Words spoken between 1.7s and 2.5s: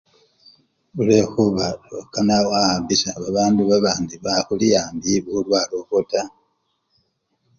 sewenya